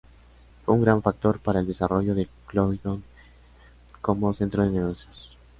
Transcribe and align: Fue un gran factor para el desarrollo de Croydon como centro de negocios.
Fue 0.65 0.73
un 0.73 0.81
gran 0.81 1.03
factor 1.03 1.37
para 1.39 1.59
el 1.59 1.67
desarrollo 1.67 2.15
de 2.15 2.27
Croydon 2.47 3.03
como 4.01 4.33
centro 4.33 4.63
de 4.63 4.71
negocios. 4.71 5.37